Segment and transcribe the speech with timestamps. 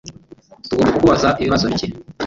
[0.67, 1.87] Tugomba kukubaza ibibazo bike,.